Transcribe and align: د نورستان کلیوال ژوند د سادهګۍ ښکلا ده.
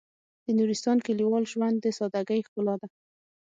د 0.45 0.47
نورستان 0.57 0.97
کلیوال 1.07 1.43
ژوند 1.51 1.75
د 1.79 1.85
سادهګۍ 1.97 2.39
ښکلا 2.47 2.75
ده. 2.81 2.87